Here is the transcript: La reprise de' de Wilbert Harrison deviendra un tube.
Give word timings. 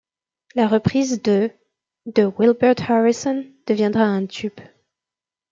La 0.55 0.67
reprise 0.67 1.21
de' 1.21 1.51
de 2.15 2.25
Wilbert 2.25 2.89
Harrison 2.89 3.45
deviendra 3.67 4.05
un 4.05 4.25
tube. 4.25 4.59